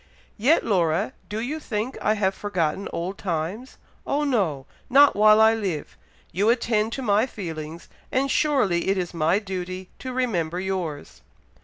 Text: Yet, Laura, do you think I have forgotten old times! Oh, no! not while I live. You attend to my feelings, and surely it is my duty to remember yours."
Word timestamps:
Yet, 0.39 0.65
Laura, 0.65 1.13
do 1.29 1.39
you 1.39 1.59
think 1.59 1.95
I 2.01 2.15
have 2.15 2.33
forgotten 2.33 2.89
old 2.91 3.19
times! 3.19 3.77
Oh, 4.07 4.23
no! 4.23 4.65
not 4.89 5.15
while 5.15 5.39
I 5.39 5.53
live. 5.53 5.95
You 6.31 6.49
attend 6.49 6.91
to 6.93 7.03
my 7.03 7.27
feelings, 7.27 7.87
and 8.11 8.31
surely 8.31 8.87
it 8.87 8.97
is 8.97 9.13
my 9.13 9.37
duty 9.37 9.89
to 9.99 10.11
remember 10.11 10.59
yours." 10.59 11.21